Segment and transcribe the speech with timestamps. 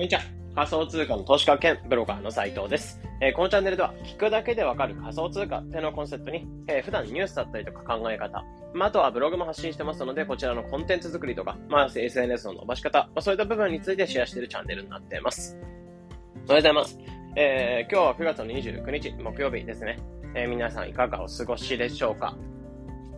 [0.00, 0.22] こんにちは。
[0.54, 2.98] 仮想通貨の投資家兼ブロガーの斉藤です。
[3.20, 8.42] えー、このチャンネルでは聞くだけでわかる仮想通貨っていうのをコンセプトに、えー、普段ニュースだったりとか考え方、
[8.72, 15.58] まあ、あとはブログも発信してますので、こちらのコンテンツ作りとか、まあ、SNS の伸ばし方、まあ、そういった部分についてシェアしているチャンネルになっています。
[15.58, 16.98] おはようございます。
[17.36, 19.98] えー、今日は9月の29日、木曜日ですね。
[20.34, 22.38] え皆さんいかがお過ごしでしょうか？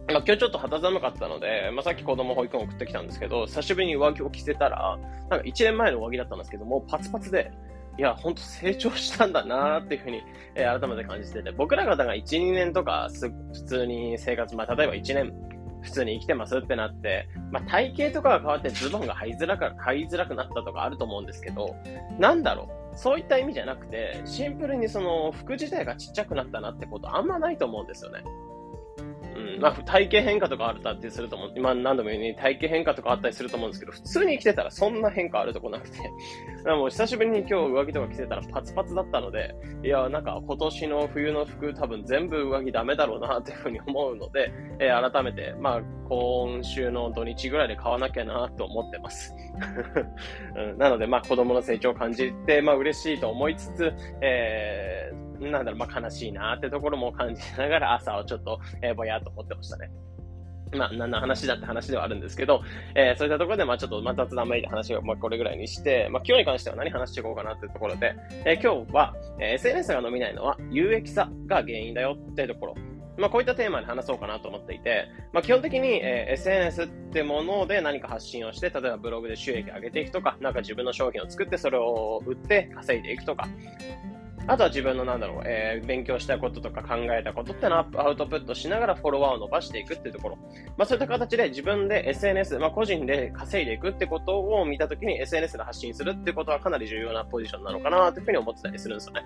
[0.08, 4.98] まあ、今日ちょっと肌寒かったので、まあ、さっき子供保育園送ってきたんですけど、久しぶりに上着を着せたら、
[5.30, 7.52] なんか1年前の上着だったんですけど、もうパツパツで、
[7.98, 10.22] いや、ほんと成長したんだなーっていうふうに、
[10.54, 15.32] えー、改めて感じてて、僕ら方が1、2年とかす、普通に生活、まあ、例えば1年、
[15.82, 21.74] 普通に生きてますってなって、まあ、体型とかが変わってズボンが入りづらく、入りづらくなったとかあると思うんですけど、
[22.18, 22.96] なんだろう。
[22.96, 28.22] そういった意味じゃなくて、シンプルにその服自体がちっちゃくなったなってことあんまないと思うんですよね。
[29.60, 31.52] まあ、体型変化とかあったりすると思う。
[31.56, 35.98] 今何度も言うように体型変化とかあったりすると思うんですけど、普通に生きてたらそんな変化あるとこなくて。
[36.66, 49.34] もう久しぶりに今日上着とか着てたらパツパツだったので、いや、なんか今年の冬の服多分全部上着ダメだろうなっていうふうに思うので、えー、改めて、まあ、今週の土日ぐらいで買わなきゃなと思ってます。
[50.56, 59.90] うん、なので、まあ子供の成長を感じて、まあ嬉しいと思いつつ、えーなんだろう、まあ、悲しいなってところも感じながら朝をちょっと、えー、ぼやっと思ってましたね。
[60.76, 62.62] まあ、何の話だって話ではあるんですけど、
[62.94, 68.14] えー、そういったところで、まあ、ちょっと、また雑談めいて話を、まあ、これぐらいにして、まあ、今日に関しては何話していこうかなっていうところで、
[68.46, 72.74] えー、今日は、えー、SNS が伸びないのは有益さが原因だよっていうところ。
[73.18, 83.46] まあ、こういったテーマで話そうかなと思っていて、まあ、基本的に、えー、SNS ってもので何か発信をして、例えばブログで収益を上げていくとか、なんか自分の商品を作ってそれを売って稼いでいくとか、
[84.46, 90.38] あとは自分のなんだろう、えー、勉強したこととか考えたことってのをアウトプットしながらフォロワーを伸ばしていくっていうところ。
[90.76, 99.24] まあそういった形で自分で SNS、まあ個人で稼いでいくってことを見たときに SNS で発信するってことはかなり重要なポジションなのかなというふうに思ってたりするんですよね。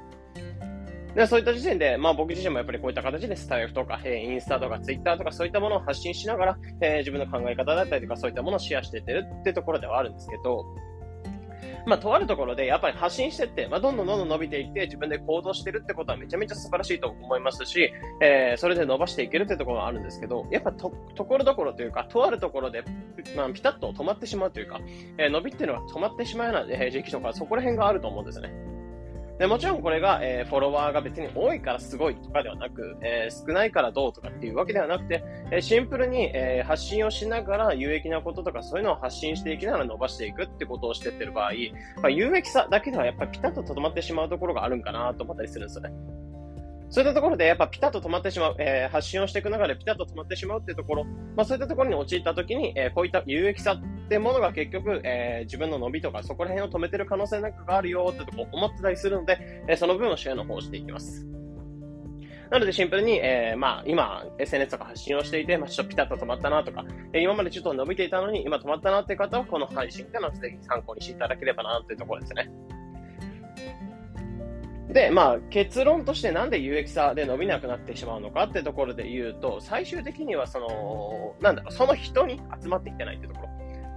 [1.14, 10.66] で、そういった時点で、まあ僕自身もやっぱりこういった形でスタイフとか、えー、インスタとかツイッターとかそういったものを発信しながら、えー、自分の考え方だったりとかそういったものをシェアしていってるってところではあるんですけど、
[11.86, 22.82] まあ、とあるところでやっぱり発信してって、まあ、どんどんどんどん伸びていって自分で行動してるってことはめちゃめちゃ素晴らしいと思いますし、えー、それで伸ばしていけるってところはあるんですけど、やっぱと、ところどころというか、とあるところで、
[23.36, 24.80] まあ、ピタッと止まってしまうというか、
[25.18, 28.52] えー、伸びっていうのは止まってしまうような、時期とか、そこら辺があると思うんですね。
[29.38, 41.52] でもちろんこれが、えー、フォロワーが別に多いからすごいとかではなく、えー、少ないからどうとかっていうわけではなくて、えー、シンプルに、え発信をしながら有益なこととかそういうのを発信していきながら伸ばしていくってことをしてってる場合、
[42.02, 46.25] まあ、有益さだけではやっぱりピタッと止まってしまうところがあるんかなと思ったりするんですよね。
[46.96, 61.26] そういったところでやっぱピタッと止まってしまう、えー、発信をしていく中でピタッと止まってしまうっていうところ、まあそういったところに陥った時に、えー、こういった有益さってものが結局、えー、自分の伸びとかそこら辺を止めてる可能性なんかがあるよってとこ思ってたりするので、えー、その分をシェアの方をしていきます。
[62.50, 72.50] なのでシンプルに、えー、まあ今 SNS とか発信をしていて、まあちょっとピタッと止まったなとか、えー、今までちょっと伸びていたのに今止まったなっていう方はこの配信っていうのはぜひ参考にしていただければなというところですね。
[74.96, 83.48] で、まあ、結論としてなんで有益さで伸びなくなってしまうのかってところで言うと、最終的にはその、なんだろ、その人に集まってきてないってところ。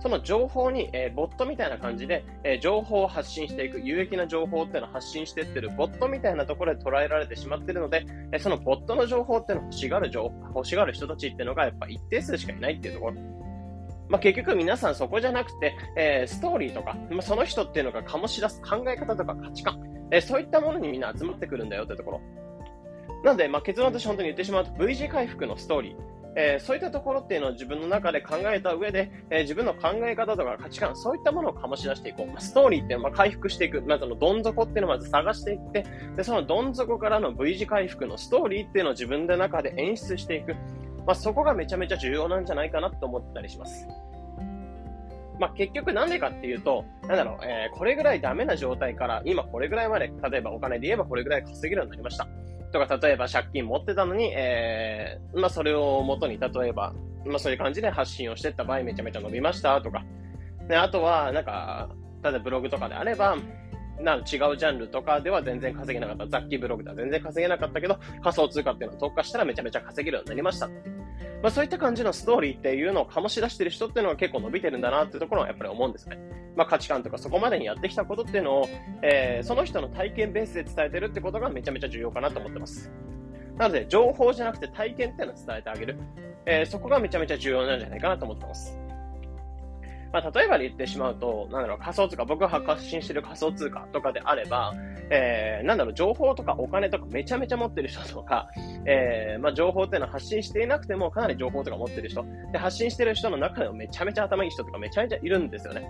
[0.01, 13.13] その情報に、えー、ボットみたいな感じで、えー、情報を発信していく、有益な情報っていうのを発信していってる、ボットみたいなところで捉えられてしまってるので、えー、そのボットの情報っていうのを欲しがる情報、欲しがる人たちっていうのがやっぱ一定数しかいないっていうところ。
[14.09, 19.79] まあ、結局皆さんそこじゃなくて、えー、ストーリーとか、まあ、その人っていうのが醸し出す考え方とか価値観、
[20.11, 22.21] えそういったものにみんな集まってくるんだよってところ。
[23.23, 26.09] なので、まあ、結論として本当に言ってしまうと V 字回復のストーリー。
[26.35, 32.27] えー、そういったところっていうのを自分の中で考えた上で、えー、自分の考え方とか価値観、そういったものを醸し出していこう。
[32.27, 33.81] まあ、ストーリーっていうのは回復していく。
[33.81, 40.53] まずのどん底っていうのをまず探していって、で、そのどん底からの V 字回復のストーリーっていうのを自分の中で演出していく。
[41.05, 43.87] まあ、そこがめちゃめちゃ重要なんじゃないかなと思ったりします。
[45.39, 52.27] まあ、結局なんでかっていうと、なんだろう、えー、これぐらいダメな状態から、今これぐらいまで、例えばお金で言えばこれぐらい稼げるようになりました。
[52.71, 56.93] とか、例えば借金持ってたのに、えー、まあ、それを元に、例えば、
[57.25, 60.03] まあ、そういう感じで発信をしてった場合、めちゃめちゃ伸びましたとか。
[60.67, 61.89] で、あとは、なんか、
[62.21, 63.37] 例えばブログとかであれば、
[64.01, 66.27] な違うジャンルとかでは全然稼げなかった。
[66.27, 70.69] 雑記ブログでは全然稼げなかったけど、仮想通貨っていうのを特化したらめちゃめちゃ稼げるようになりました。
[71.41, 76.17] まあ、そういった感じのストーリーっていうのを醸し出してる人っていうのは結構伸びてるんだなっていうところはやっぱり思うんですね。
[76.55, 78.69] まあ、価値観とかそこまでにやってきたことっていうのを、
[79.01, 82.91] えー、その人の体験ベースで伝えてるってことがめちゃめちゃ重要かなと思ってます。
[83.57, 85.97] なので、情報じゃなくて体験っていうのを伝えてあげる。
[86.45, 88.77] えー、そこがめちゃめちゃ重要なんじゃないかなと思ってます。
[90.11, 94.73] まあ、例えばで言ってしまうと、なんだろう、仮想通貨、僕が発信してる仮想通貨とかであれば、
[95.11, 98.49] えー、なんだろう、情報とかお金とかめちゃめちゃ持ってる人とか、
[98.85, 105.87] えー、まあ、情報っていうのは発信していなくてもかなり情報とか持ってる人、で、発信してる人の中でもめちゃめちゃ頭いい人とかめちゃめちゃいるんですよね。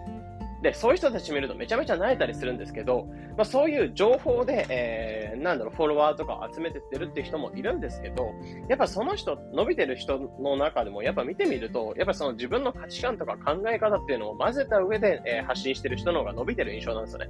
[0.62, 3.08] で、そういう人たち見るとめちゃめちゃ慣れたりするんですけど、
[3.38, 8.34] まあ、そういう情報で、えー、なんだろう、フォロワーとかを集めてってるっていう人もいるんですけど、
[8.68, 17.30] やっぱその人、伸びてる人の中でも、やっぱ見てみると、やっぱその自分の価値観とか考え方っていうのを混ぜた上で、えー、発信してる人の方が伸びてる印象なんですよね。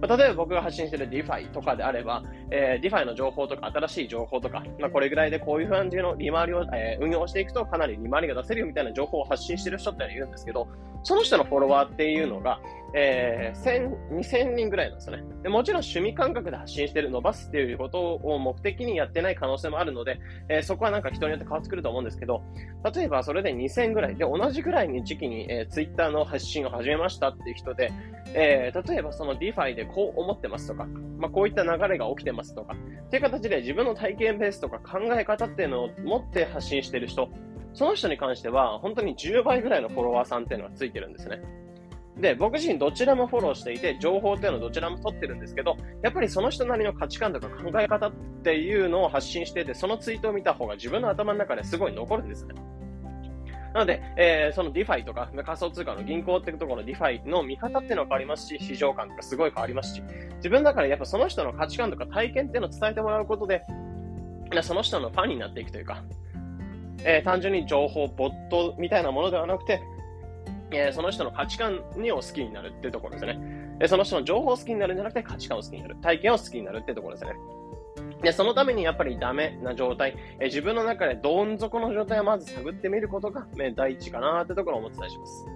[0.00, 10.68] ま、例えば僕が発信している DeFi とかであれば、えー、DeFi の情報とか新しい情報とか、まあ、これぐらいでこういう感じの利回りを、えー、運用していくとかなり利回りが出せるよみたいな情報を発信している人っているんですけど、
[11.08, 12.60] その人のフォロワーっていうのが、
[12.92, 15.24] えー、1000、2000人ぐらいなんですよね。
[15.42, 20.20] でもちろん趣味感覚で発信してる、伸ばすっていうことを目的にやってない可能性もあるので、
[20.50, 22.42] えー、そこはなんか人によって変わってくると思うんですけど、
[22.94, 27.90] 例えばそれで2000ぐらいで同じぐらいに時期に、えー、Twitter の発信を始めましたっていう人で、
[28.34, 30.84] えー、例えばその DeFi でこう思ってますとか、
[31.18, 32.76] まあ、こういった流れが起きてますとか、
[33.06, 37.30] っていう形で自分の体験ベースとか考え方っていうのを持って発信してる人、
[37.74, 41.40] その人に関しては本当に10倍ぐらいのフォロワーさんっていうのがついてるんですね。
[42.20, 48.12] で、僕自身どちらもフォローしていて、情報っていうのをどちらも取ってるんですけど、やっぱりその人なりの価値観とか考え方っ
[48.42, 52.54] ていうのを発信していて、そのツイートを見た方が自分の頭の中ですごい残るんですね。
[53.74, 60.02] なので、えー、その DeFi とか仮想通貨の銀行っていうところの DeFi の見方っていうのは変わりますし、市場感とかすごい変わりますし、
[60.36, 63.62] 自分だからやっぱその人の価値観とか体験っていうのを伝えてもらうことで、
[64.62, 66.02] その人のファンになっていくというか、
[67.04, 69.80] えー、単純に情報、ボットみたいなものではなくて、
[70.70, 73.38] えー、その人の価値観にを好きになるっていうところですね。
[73.80, 75.96] えその人の情報を好きになるんじゃなくて価値観を好きになる。
[76.02, 77.32] 体験を好きになるっていうところですね。
[78.22, 85.46] で、そのためにやっぱりダメな状態、え自分の中でどん底の状態をまず探ってみることが、え第一かなってところをお伝えします。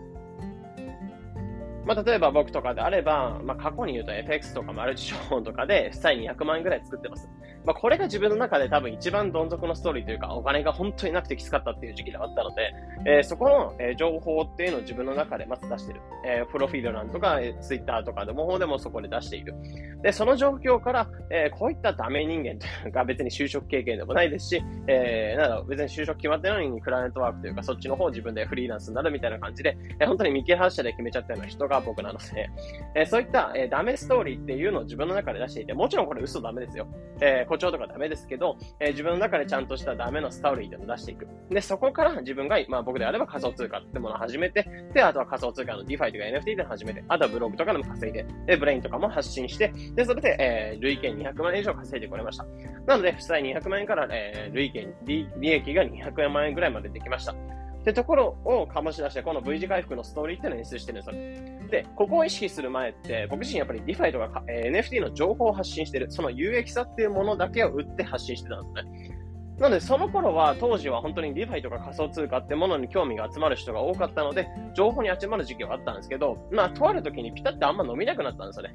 [1.85, 7.29] まあ、例えば僕とかであれば、まあ、過去に言うと FX とかマルチ資本とかで、負債200万円ぐらい作ってます。
[7.64, 12.75] まあ、これが自分の中で多分一番どん底のストーリーというか、お金が本当になくてきつかったっていう時期であったので、
[13.06, 16.00] えー、そこの、えー、情報っていうのを自分の中でまず出してる。
[16.25, 19.55] えー、プロフィール欄とか、えー、ツイッターとかでも方でもそこで出している。
[20.03, 32.50] で、その状況から、えー、こういったダメ人間というか、別に就職経験でもないですし、えー、なんだろう、別に就職決まってないのにクライアントワークというか、そっちの方を自分でフリーランスになるみたいな感じで、えー、本当に見切り発車で決めちゃったような人が僕なので、
[32.97, 36.87] えー、そういった、えー、ダメストーリーっていうのを自分の中で出していて、もちろんこれ嘘ダメですよ。
[37.20, 41.27] えー、誇張とかダメですけど、えー、自分の中でちゃんとしたダメのストーリーでも出していく。
[41.51, 46.09] で、そこから自分が、まあ僕であれば仮想通貨ってものを始めて、で、あとは仮想通貨の DeFi とか
[46.53, 52.47] NFT で始めて、あとはブログとかでも稼いで、で、ブレインとかも発信して、で、それで、えー、累計200万円以上稼いでこれました。
[52.87, 57.35] なので、負債200万円から、えー、累計利益が200万円ぐらいまでできました。
[57.82, 61.69] ってところを醸し出して、この V 字回復のストーリーっていうのを演出してるんですよ。
[61.69, 69.19] で、ここを意識する前って、僕自身やっぱり DeFi とか、えー、NFT の情報を発信してる、その有益さっていうものだけを売って発信してたんですね。
[69.58, 78.75] なので、その頃は、当時は本当に DeFi とか仮想通貨ってものに興味が集まる人が多かったので、情報に集まる時期はあったんですけど、まあ、とある時にピタッてあんま伸びなくなったんですよね。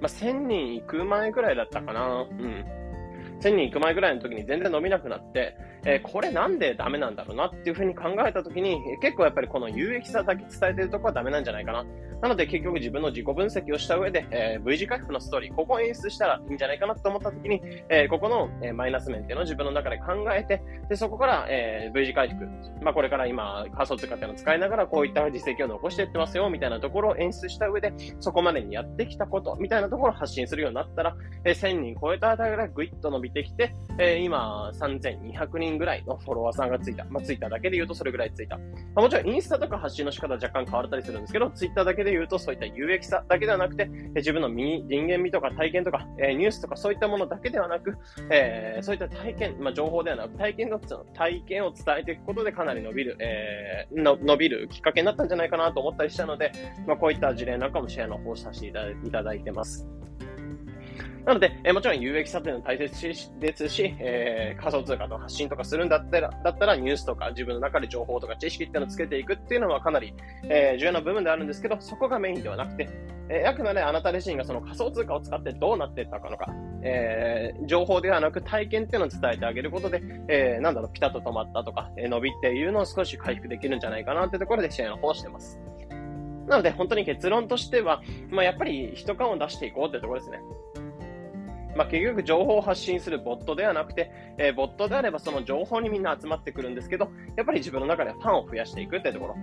[0.00, 2.26] まあ、1000人行く前ぐらいだったかな。
[2.28, 2.79] うん。
[3.40, 11.84] 1000人行く前ぐらいの時に全然伸びなくなって、えー、これなんでダメなんだろうなっていうふうに考えた時に、結構やっぱりこの有益さだけ伝えてるとこはダメなんじゃないかな。
[12.20, 22.46] なので結局自分の自己分析をした上で、えー、V 字回復のストーリー、ここを演出したらいいんじゃないかなと思った時に、えー、ここの、え、マイナス面っていうのを自分の中で考えて、で、そこから、え、V 字回復、
[22.82, 37.04] まあこれから今仮想通貨っていうのを使いながらこういった実績を残していってますよ、みたいなところを演出した上で、そこまでにやってきたこと、みたいなところを発信するようになったら、えー、1000人超えたあたりがぐいっと伸びてきて、えー、今3200人ぐらいのフォロワーさんがついた。
[37.06, 38.56] まあ、ツイッターだけで言うとそれぐらいついた。
[38.58, 38.64] ま
[38.96, 47.96] あ、もちろんインスタとか発信の仕方は若干変わったりするんですけど、ツイッターだけで言うとそういった有益さだけではなくて、え自分の身、人間味とか体験とか、えー、ニュースとかそういったものだけではなく、
[48.30, 50.80] えー、そういった体験、まあ、情報ではなく体験の、
[51.14, 56.52] 体験を伝えていくことでかなり伸びる、えー、の伸びるきっかけになったんじゃないかなと思ったりしたので、
[56.86, 59.99] まあ、こういった事例なんかもシェアの方させていただいてます。
[61.24, 72.88] なので、え、もちろん有益さというのは大切ですし、えー、仮想通貨の発信とかするんだったら、だったらニュースとか自分の中で情報とか知識っていうのをつけていくっていうのはかなり、えー、重要な部分であるんですけど、そこがメインではなくて、
[73.28, 76.46] えー、あくまであなた自身がその仮想通貨を使ってどうなっていったのか、
[76.82, 85.60] えー、情報ではなく体験っていうのを伝えてあげることで、えー、なんだろう、ピタッと止まったとか、え、伸びっていうのを少し回復できるんじゃないかなってところで試合の方をしてます。
[86.48, 90.40] なので、本当に結論としては、まあ、やっぱり人感を出していこうってところですね。
[91.76, 99.36] まあ、結局情報を発信するボットではなくて、えー、ボットであればその情報にみんな集まってくるんですけど、やっぱり自分の中でファンを増やしていくってところ。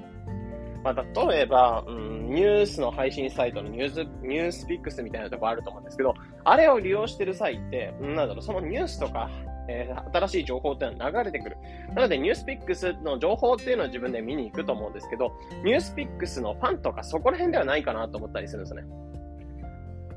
[0.83, 9.29] まあ、例えば、うん、ニュースの配信サイトのニュース、ニュースピックスみたいなとこあると思うんですけど、あれを利用してる際って、なんだろう、そのニュースとか、
[9.69, 11.57] えー、新しい情報っていうのは流れてくる。
[11.93, 18.83] なので、ニュースピックスの情報っていうのは自分で見に行くと思うんですけど、ニュースピックスのファンとかそこら辺ではないかなと思ったりするんですね。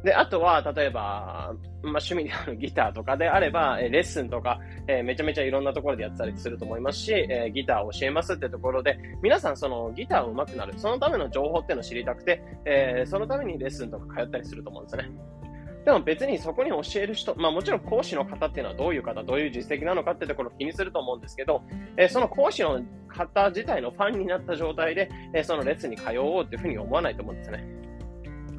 [0.04, 1.02] で、あとは、例えば、ま
[1.48, 1.52] あ、
[1.82, 15.10] 趣味であるギターとかであれば、えレッスンとか、えー、めちゃめちゃいろんなところでやってたりすると思いますし、えー、ギターを教えますってところで、皆さんそのギターを上手くなる、そのための情報っていうのを知りたくて、えー、そのためにレッスンとか通ったりすると思うんですよね。
[15.84, 21.62] でも別にそこに教える人、まあもちろん講師の方っていうのはどういう方、どういう実績なのかってところを気にすると思うんですけど、
[21.96, 27.79] えー、その講師の方自体のファンになった状態で、えー、そのレッスンに通おうっていうふうに思わないと思うんですね。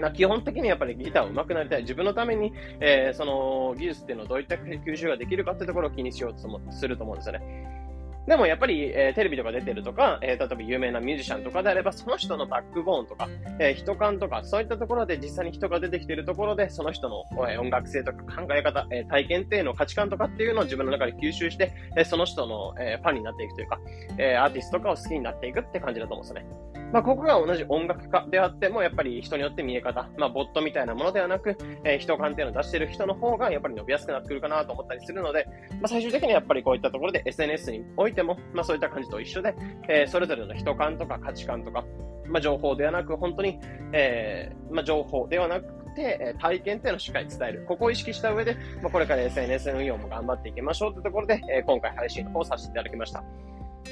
[0.01, 1.81] ま基本的にやっぱりギター上手くなりたい。
[1.81, 7.81] 自分のために、えー、その技術っていうのをどういった吸収ができるかってところを気にしようとすると思うんですよね。
[8.27, 13.27] でもやっぱり、えー、テレビとか出てるとか、えー、例えば有名なミュージシャンとかであれば、その人のバックボーンとか、
[13.59, 23.79] えー、人感とか、そういったところで実際に人が出てきているところで、その人の、え音楽性とか考え方、え体験っていうの価値観とかっていうのを自分の中で吸収して、えその人の、えファンになっていくというか、
[24.19, 26.70] えアーティストとかを好きになっていくって感じだと思うんですよね。
[26.91, 39.55] まあ、ここが同じ音楽家であっても、やっぱり人によって見え方、まあ、ボットみたいなものではなく、えー、人感っていうのを出してる人の方が、やっぱり伸びやすくなってくるかなと思ったりするので、まあ、最終的にはやっぱりこういったところで SNS においても、まあ、そういった感じと一緒で、
[39.87, 41.85] えー、それぞれの人感とか価値観とか、
[42.27, 43.59] まあ、情報ではなく、本当に、
[43.93, 47.65] えー、まあ、情報ではなくて、体験っていうのをしっかり伝える。
[47.67, 53.23] ここを意識した上で、まあ、これから SNS 運用も頑張っていきましょうというところで、え今回配信の方をさせていただきました。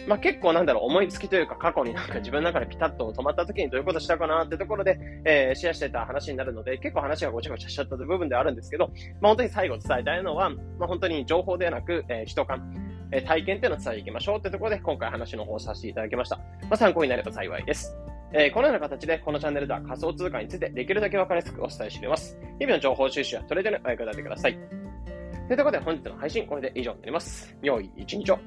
[0.08, 8.88] まあ、結構なんだろう、思いつきというか過去になんか自分の中でピタッと止まった時にどういうことしたかなってところで、えー、シェアしてた話になるので、結構話がごちゃごちゃしちゃった部分ではあるんですけど、
[9.22, 16.38] まあ、本当に最後伝えたいのは、まあ、本当に情報ではなく、えー、人感、えー、体験っていうのを伝えていきましょうってところで、今回話の方をさせていただきました。
[16.38, 17.96] まあ、参考になれば幸いです。
[18.31, 22.39] えー、このような形で、このチャンネルでは仮想通貨についてできるだけ分かりやすくお伝えしています。
[22.60, 24.58] 日々の情報収集やトレードにお役立てください。
[25.48, 27.58] というころで本日の配信、これで以上になります。
[27.63, 28.39] 良い一日を。